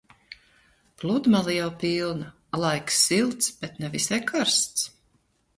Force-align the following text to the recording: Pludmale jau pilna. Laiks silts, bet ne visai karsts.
Pludmale 1.01 1.53
jau 1.57 1.67
pilna. 1.83 2.27
Laiks 2.63 2.97
silts, 3.05 3.45
bet 3.61 3.73
ne 3.81 3.87
visai 3.99 4.21
karsts. 4.33 4.81